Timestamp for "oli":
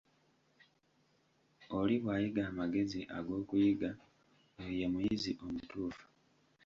1.77-1.95